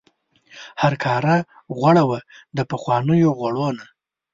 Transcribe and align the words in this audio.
هرکاره 0.81 1.37
غوړه 1.77 2.03
وه 2.09 2.19
د 2.57 2.59
پخوانیو 2.69 3.29
غوړو 3.39 3.67
نه. 3.77 3.85